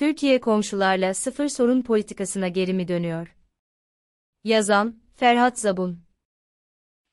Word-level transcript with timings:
Türkiye 0.00 0.40
komşularla 0.40 1.14
sıfır 1.14 1.48
sorun 1.48 1.82
politikasına 1.82 2.48
geri 2.48 2.74
mi 2.74 2.88
dönüyor? 2.88 3.36
Yazan, 4.44 5.02
Ferhat 5.16 5.58
Zabun 5.58 6.00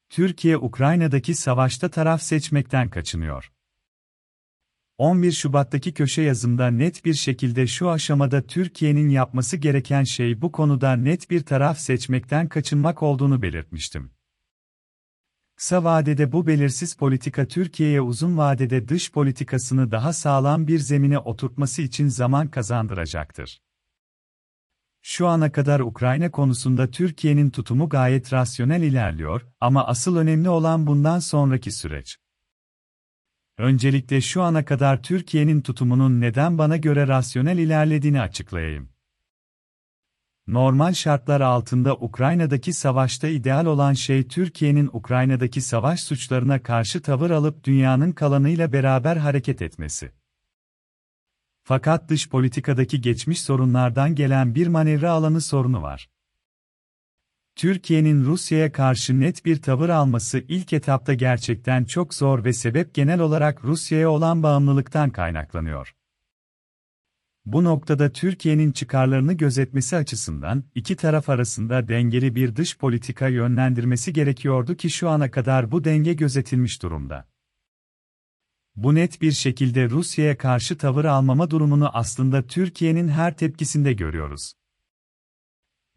Türkiye 0.10 0.58
Ukrayna'daki 0.58 1.36
savaşta 1.36 1.90
taraf 1.90 2.22
seçmekten 2.22 2.90
kaçınıyor. 2.90 3.52
11 4.98 5.32
Şubat'taki 5.32 5.94
köşe 5.94 6.22
yazımda 6.22 6.68
net 6.68 7.06
bir 7.06 7.14
şekilde 7.14 7.68
şu 7.68 7.90
aşamada 7.90 8.42
Türkiye'nin 8.42 9.10
yapması 9.10 9.58
gereken 9.58 10.04
şey 10.04 10.42
bu 10.42 10.52
konuda 10.52 10.94
net 10.96 11.30
bir 11.30 11.44
taraf 11.44 11.80
seçmekten 11.80 12.48
kaçınmak 12.48 13.04
olduğunu 13.04 13.42
belirtmiştim. 13.42 14.17
Kısa 15.58 15.84
vadede 15.84 16.32
bu 16.32 16.48
belirsiz 16.48 16.96
politika 16.96 17.48
Türkiye'ye 17.48 18.02
uzun 18.02 18.38
vadede 18.38 18.88
dış 18.88 19.12
politikasını 19.12 19.92
daha 19.92 20.14
sağlam 20.14 20.68
bir 20.68 20.80
zemine 20.80 21.20
oturtması 21.20 21.82
için 21.82 22.08
zaman 22.08 22.48
kazandıracaktır. 22.48 23.62
Şu 25.02 25.28
ana 25.28 25.52
kadar 25.52 25.80
Ukrayna 25.80 26.32
konusunda 26.32 26.92
Türkiye'nin 26.92 27.50
tutumu 27.50 27.90
gayet 27.90 28.34
rasyonel 28.34 28.82
ilerliyor 28.82 29.48
ama 29.60 29.88
asıl 29.88 30.16
önemli 30.16 30.50
olan 30.50 30.88
bundan 30.88 31.20
sonraki 31.20 31.72
süreç. 31.72 32.18
Öncelikle 33.58 34.22
şu 34.22 34.42
ana 34.42 34.66
kadar 34.66 35.04
Türkiye'nin 35.04 35.62
tutumunun 35.62 36.22
neden 36.22 36.58
bana 36.58 36.78
göre 36.78 37.08
rasyonel 37.08 37.58
ilerlediğini 37.58 38.22
açıklayayım. 38.22 38.97
Normal 40.48 40.94
şartlar 40.94 41.42
altında 41.42 41.96
Ukrayna'daki 41.96 42.74
savaşta 42.74 43.28
ideal 43.28 43.66
olan 43.66 43.94
şey 43.94 44.28
Türkiye'nin 44.28 44.90
Ukrayna'daki 44.94 45.62
savaş 45.62 46.04
suçlarına 46.04 46.64
karşı 46.64 47.02
tavır 47.02 47.30
alıp 47.30 47.64
dünyanın 47.64 48.12
kalanıyla 48.12 48.74
beraber 48.74 49.18
hareket 49.18 49.62
etmesi. 49.62 50.12
Fakat 51.64 52.10
dış 52.10 52.30
politikadaki 52.30 53.02
geçmiş 53.02 53.42
sorunlardan 53.42 54.16
gelen 54.16 54.56
bir 54.56 54.68
manevra 54.68 55.12
alanı 55.12 55.42
sorunu 55.42 55.82
var. 55.82 56.10
Türkiye'nin 57.56 58.26
Rusya'ya 58.26 58.72
karşı 58.72 59.20
net 59.20 59.46
bir 59.46 59.62
tavır 59.62 59.90
alması 59.90 60.40
ilk 60.40 60.74
etapta 60.74 61.14
gerçekten 61.14 61.84
çok 61.84 62.14
zor 62.14 62.44
ve 62.44 62.54
sebep 62.54 62.94
genel 62.94 63.20
olarak 63.20 63.64
Rusya'ya 63.64 64.10
olan 64.10 64.44
bağımlılıktan 64.44 65.10
kaynaklanıyor. 65.10 65.94
Bu 67.48 67.64
noktada 67.64 68.12
Türkiye'nin 68.12 68.72
çıkarlarını 68.72 69.34
gözetmesi 69.34 69.96
açısından 69.96 70.64
iki 70.76 70.96
taraf 70.96 71.30
arasında 71.30 71.88
dengeli 71.88 72.36
bir 72.36 72.56
dış 72.56 72.78
politika 72.78 73.28
yönlendirmesi 73.28 74.14
gerekiyordu 74.14 74.76
ki 74.76 74.90
şu 74.90 75.10
ana 75.10 75.32
kadar 75.32 75.72
bu 75.72 75.84
denge 75.84 76.14
gözetilmiş 76.14 76.84
durumda. 76.84 77.28
Bu 78.76 78.96
net 78.96 79.22
bir 79.22 79.32
şekilde 79.32 79.90
Rusya'ya 79.90 80.38
karşı 80.38 80.78
tavır 80.78 81.06
almama 81.06 81.50
durumunu 81.52 81.90
aslında 81.94 82.48
Türkiye'nin 82.48 83.08
her 83.08 83.38
tepkisinde 83.38 83.94
görüyoruz. 83.94 84.54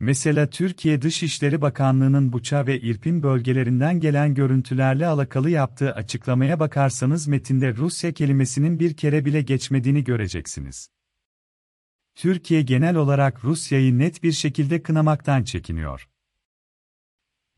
Mesela 0.01 0.51
Türkiye 0.51 1.03
Dışişleri 1.03 1.61
Bakanlığı'nın 1.61 2.33
Buça 2.33 2.67
ve 2.67 2.81
İrpin 2.81 3.23
bölgelerinden 3.23 4.01
gelen 4.01 4.35
görüntülerle 4.35 5.07
alakalı 5.07 5.51
yaptığı 5.51 5.95
açıklamaya 5.95 6.61
bakarsanız 6.61 7.29
metinde 7.29 7.77
Rusya 7.77 8.13
kelimesinin 8.13 8.81
bir 8.81 8.97
kere 8.97 9.25
bile 9.25 9.43
geçmediğini 9.43 10.05
göreceksiniz. 10.05 11.00
Türkiye 12.21 12.63
genel 12.63 12.97
olarak 12.97 13.45
Rusya'yı 13.45 13.99
net 13.99 14.23
bir 14.23 14.33
şekilde 14.33 14.83
kınamaktan 14.83 15.43
çekiniyor. 15.43 16.09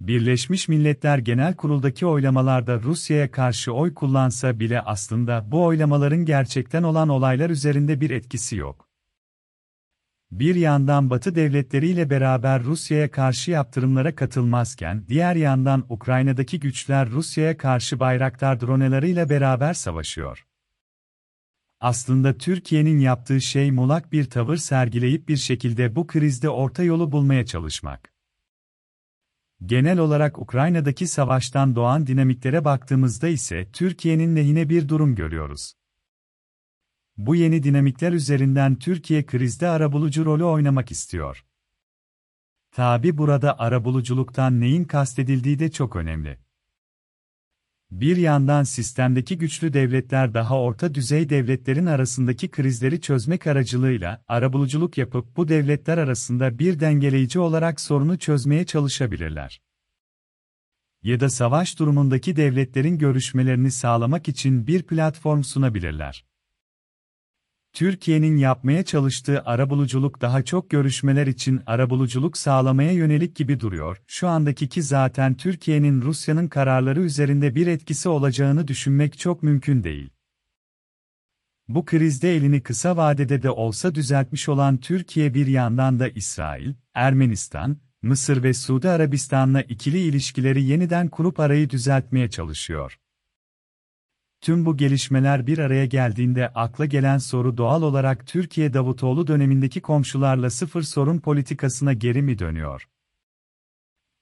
Birleşmiş 0.01 0.69
Milletler 0.69 1.19
Genel 1.19 1.57
Kurul'daki 1.57 2.07
oylamalarda 2.07 2.81
Rusya'ya 2.81 3.31
karşı 3.31 3.73
oy 3.73 3.95
kullansa 3.95 4.61
bile 4.61 4.81
aslında 4.81 5.53
bu 5.53 5.65
oylamaların 5.65 6.25
gerçekten 6.25 6.83
olan 6.83 7.09
olaylar 7.09 7.51
üzerinde 7.51 8.01
bir 8.01 8.11
etkisi 8.11 8.57
yok. 8.57 8.89
Bir 10.31 10.55
yandan 10.55 11.11
Batı 11.11 11.35
devletleriyle 11.35 12.11
beraber 12.11 12.63
Rusya'ya 12.63 13.11
karşı 13.11 13.51
yaptırımlara 13.51 14.15
katılmazken, 14.15 15.05
diğer 15.09 15.37
yandan 15.37 15.87
Ukrayna'daki 15.89 16.61
güçler 16.61 17.11
Rusya'ya 17.11 17.57
karşı 17.57 18.01
Bayraktar 18.01 18.61
dronelarıyla 18.61 19.29
beraber 19.29 19.75
savaşıyor. 19.75 20.47
Aslında 21.83 22.39
Türkiye'nin 22.39 22.99
yaptığı 22.99 23.41
şey 23.41 23.71
mulak 23.71 24.13
bir 24.13 24.25
tavır 24.25 24.57
sergileyip 24.57 25.29
bir 25.29 25.37
şekilde 25.37 25.97
bu 25.97 26.07
krizde 26.07 26.49
orta 26.49 26.83
yolu 26.83 27.13
bulmaya 27.13 27.47
çalışmak. 27.47 28.13
Genel 29.67 29.99
olarak 29.99 30.39
Ukrayna'daki 30.39 31.07
savaştan 31.07 31.77
doğan 31.77 32.07
dinamiklere 32.07 32.65
baktığımızda 32.65 33.29
ise 33.29 33.69
Türkiye'nin 33.73 34.37
lehine 34.37 34.69
bir 34.69 34.89
durum 34.89 35.15
görüyoruz. 35.15 35.75
Bu 37.17 37.35
yeni 37.37 37.63
dinamikler 37.63 38.13
üzerinden 38.13 38.79
Türkiye 38.79 39.27
krizde 39.27 39.69
arabulucu 39.69 40.25
rolü 40.25 40.45
oynamak 40.45 40.91
istiyor. 40.91 41.45
Tabi 42.71 43.19
burada 43.19 43.59
arabuluculuktan 43.59 44.61
neyin 44.61 44.85
kastedildiği 44.85 45.59
de 45.59 45.71
çok 45.71 45.97
önemli. 45.97 46.39
Bir 47.93 48.17
yandan 48.17 48.63
sistemdeki 48.63 49.39
güçlü 49.39 49.73
devletler 49.73 50.35
daha 50.35 50.61
orta 50.61 50.95
düzey 50.95 51.29
devletlerin 51.29 51.87
arasındaki 51.87 52.51
krizleri 52.51 53.01
çözmek 53.01 53.47
aracılığıyla 53.47 54.25
arabuluculuk 54.29 54.99
yapıp 54.99 55.37
bu 55.37 55.49
devletler 55.49 55.99
arasında 55.99 56.59
bir 56.59 56.81
dengeleyici 56.81 57.39
olarak 57.39 57.81
sorunu 57.81 58.19
çözmeye 58.19 58.67
çalışabilirler. 58.67 59.61
Ya 61.03 61.21
da 61.21 61.31
savaş 61.31 61.79
durumundaki 61.79 62.37
devletlerin 62.37 62.99
görüşmelerini 62.99 63.71
sağlamak 63.71 64.29
için 64.29 64.67
bir 64.67 64.83
platform 64.83 65.43
sunabilirler. 65.43 66.25
Türkiye'nin 67.73 68.37
yapmaya 68.37 68.85
çalıştığı 68.85 69.43
arabuluculuk 69.45 70.21
daha 70.21 70.43
çok 70.43 70.71
görüşmeler 70.71 71.27
için 71.27 71.61
arabuluculuk 71.67 72.37
sağlamaya 72.37 72.93
yönelik 72.93 73.37
gibi 73.37 73.61
duruyor. 73.61 74.03
Şu 74.07 74.29
andaki 74.29 74.69
ki 74.69 74.83
zaten 74.83 75.35
Türkiye'nin 75.35 76.03
Rusya'nın 76.03 76.49
kararları 76.49 77.03
üzerinde 77.03 77.55
bir 77.55 77.67
etkisi 77.67 78.09
olacağını 78.09 78.69
düşünmek 78.69 79.19
çok 79.19 79.43
mümkün 79.43 79.85
değil. 79.85 80.11
Bu 81.69 81.85
krizde 81.85 82.37
elini 82.37 82.61
kısa 82.63 82.97
vadede 82.97 83.43
de 83.43 83.51
olsa 83.51 83.95
düzeltmiş 83.95 84.49
olan 84.49 84.77
Türkiye 84.77 85.35
bir 85.35 85.47
yandan 85.47 86.01
da 86.01 86.09
İsrail, 86.09 86.75
Ermenistan, 86.95 87.77
Mısır 88.03 88.43
ve 88.43 88.55
Suudi 88.55 88.89
Arabistan'la 88.89 89.63
ikili 89.63 89.99
ilişkileri 89.99 90.63
yeniden 90.63 91.09
kurup 91.09 91.41
arayı 91.41 91.71
düzeltmeye 91.71 92.31
çalışıyor. 92.31 92.99
Tüm 94.43 94.67
bu 94.67 94.77
gelişmeler 94.77 95.47
bir 95.47 95.59
araya 95.59 95.87
geldiğinde 95.87 96.49
akla 96.49 96.85
gelen 96.85 97.19
soru 97.19 97.57
doğal 97.57 97.83
olarak 97.83 98.27
Türkiye 98.27 98.75
Davutoğlu 98.75 99.27
dönemindeki 99.27 99.81
komşularla 99.81 100.51
sıfır 100.51 100.83
sorun 100.83 101.19
politikasına 101.19 101.93
geri 101.93 102.23
mi 102.23 102.39
dönüyor? 102.39 102.89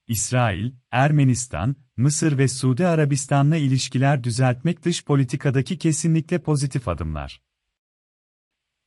İsrail, 0.09 0.73
Ermenistan, 0.91 1.77
Mısır 1.97 2.39
ve 2.39 2.49
Suudi 2.49 2.87
Arabistan'la 2.87 3.57
ilişkiler 3.57 4.25
düzeltmek 4.25 4.85
dış 4.85 5.05
politikadaki 5.05 5.79
kesinlikle 5.79 6.39
pozitif 6.39 6.89
adımlar. 6.89 7.43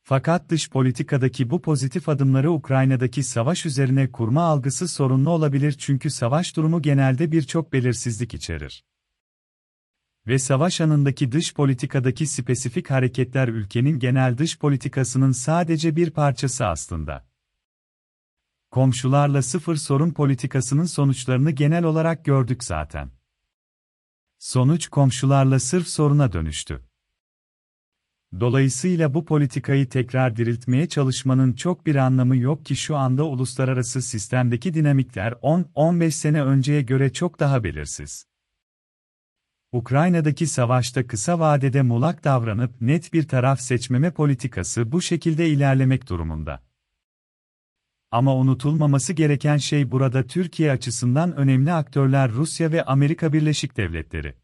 Fakat 0.02 0.48
dış 0.48 0.70
politikadaki 0.70 1.50
bu 1.50 1.62
pozitif 1.62 2.08
adımları 2.08 2.52
Ukrayna'daki 2.52 3.22
savaş 3.22 3.66
üzerine 3.66 4.12
kurma 4.12 4.42
algısı 4.42 4.88
sorunlu 4.88 5.30
olabilir 5.30 5.72
çünkü 5.72 6.10
savaş 6.10 6.56
durumu 6.56 6.82
genelde 6.82 7.32
birçok 7.32 7.72
belirsizlik 7.72 8.34
içerir 8.34 8.84
ve 10.26 10.38
savaş 10.38 10.80
anındaki 10.80 11.32
dış 11.32 11.54
politikadaki 11.54 12.26
spesifik 12.26 12.90
hareketler 12.90 13.48
ülkenin 13.48 13.98
genel 13.98 14.38
dış 14.38 14.58
politikasının 14.58 15.32
sadece 15.32 15.96
bir 15.96 16.10
parçası 16.10 16.66
aslında. 16.66 17.26
Komşularla 18.70 19.42
sıfır 19.42 19.76
sorun 19.76 20.10
politikasının 20.10 20.84
sonuçlarını 20.84 21.50
genel 21.50 21.84
olarak 21.84 22.24
gördük 22.24 22.64
zaten. 22.64 23.10
Sonuç 24.38 24.88
komşularla 24.88 25.60
sırf 25.60 25.88
soruna 25.88 26.32
dönüştü. 26.32 26.84
Dolayısıyla 28.40 29.14
bu 29.14 29.24
politikayı 29.24 29.88
tekrar 29.88 30.36
diriltmeye 30.36 30.88
çalışmanın 30.88 31.52
çok 31.52 31.86
bir 31.86 31.96
anlamı 31.96 32.36
yok 32.36 32.64
ki 32.66 32.76
şu 32.76 32.96
anda 32.96 33.24
uluslararası 33.24 34.02
sistemdeki 34.02 34.74
dinamikler 34.74 35.32
10-15 35.32 36.10
sene 36.10 36.42
önceye 36.42 36.82
göre 36.82 37.12
çok 37.12 37.40
daha 37.40 37.64
belirsiz. 37.64 38.33
Ukrayna'daki 39.74 40.46
savaşta 40.46 41.06
kısa 41.06 41.38
vadede 41.38 41.82
mulak 41.82 42.24
davranıp 42.24 42.80
net 42.80 43.12
bir 43.12 43.28
taraf 43.28 43.60
seçmeme 43.60 44.10
politikası 44.10 44.92
bu 44.92 45.02
şekilde 45.02 45.48
ilerlemek 45.48 46.08
durumunda. 46.08 46.62
Ama 48.10 48.36
unutulmaması 48.36 49.12
gereken 49.12 49.56
şey 49.56 49.90
burada 49.90 50.26
Türkiye 50.26 50.72
açısından 50.72 51.36
önemli 51.36 51.72
aktörler 51.72 52.32
Rusya 52.32 52.72
ve 52.72 52.84
Amerika 52.84 53.32
Birleşik 53.32 53.76
Devletleri. 53.76 54.34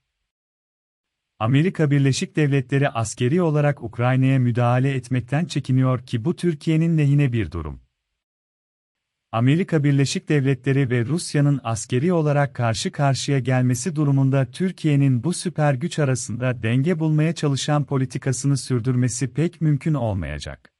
Amerika 1.38 1.90
Birleşik 1.90 2.36
Devletleri 2.36 2.88
askeri 2.88 3.42
olarak 3.42 3.82
Ukrayna'ya 3.82 4.38
müdahale 4.38 4.94
etmekten 4.94 5.44
çekiniyor 5.44 6.06
ki 6.06 6.24
bu 6.24 6.36
Türkiye'nin 6.36 6.98
lehine 6.98 7.32
bir 7.32 7.50
durum. 7.50 7.80
Amerika 9.32 9.84
Birleşik 9.84 10.28
Devletleri 10.28 10.90
ve 10.90 11.04
Rusya'nın 11.04 11.60
askeri 11.64 12.12
olarak 12.12 12.54
karşı 12.54 12.92
karşıya 12.92 13.38
gelmesi 13.38 13.96
durumunda 13.96 14.46
Türkiye'nin 14.50 15.24
bu 15.24 15.32
süper 15.32 15.74
güç 15.74 15.98
arasında 15.98 16.62
denge 16.62 16.98
bulmaya 16.98 17.34
çalışan 17.34 17.84
politikasını 17.84 18.56
sürdürmesi 18.56 19.32
pek 19.32 19.60
mümkün 19.60 19.94
olmayacak. 19.94 20.79